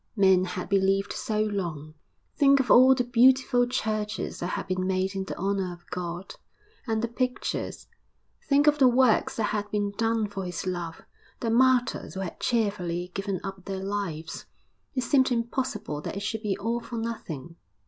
Men 0.15 0.45
had 0.45 0.67
believed 0.67 1.13
so 1.13 1.43
long. 1.43 1.93
Think 2.35 2.59
of 2.59 2.71
all 2.71 2.95
the 2.95 3.03
beautiful 3.03 3.67
churches 3.67 4.39
that 4.39 4.47
had 4.47 4.65
been 4.65 4.87
made 4.87 5.13
in 5.13 5.25
the 5.25 5.37
honour 5.37 5.71
of 5.73 5.87
God, 5.91 6.33
and 6.87 7.03
the 7.03 7.07
pictures. 7.07 7.85
Think 8.49 8.65
of 8.65 8.79
the 8.79 8.87
works 8.87 9.35
that 9.35 9.43
had 9.53 9.69
been 9.69 9.91
done 9.91 10.27
for 10.27 10.43
his 10.45 10.65
love, 10.65 11.03
the 11.39 11.51
martyrs 11.51 12.15
who 12.15 12.21
had 12.21 12.39
cheerfully 12.39 13.11
given 13.13 13.39
up 13.43 13.65
their 13.65 13.83
lives. 13.83 14.47
It 14.95 15.01
seemed 15.01 15.29
impossible 15.31 16.01
that 16.01 16.15
it 16.17 16.21
should 16.21 16.41
be 16.41 16.57
all 16.57 16.79
for 16.79 16.97
nothing. 16.97 17.57